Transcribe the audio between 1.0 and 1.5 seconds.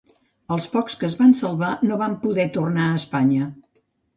que es van